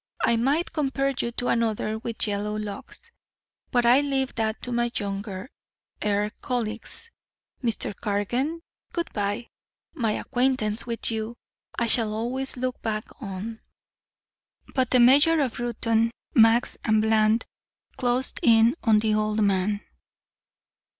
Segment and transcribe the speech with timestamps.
[0.25, 3.11] I might compare you to another with yellow locks
[3.69, 5.47] but I leave that to my younger
[6.03, 7.11] er colleagues.
[7.63, 7.93] Mr.
[7.95, 8.61] Cargan
[8.93, 9.49] good by.
[9.93, 11.35] My acquaintance with you
[11.77, 13.61] I shall always look back on"
[14.73, 17.45] But the mayor of Reuton, Max and Bland
[17.97, 19.81] closed in on the old man.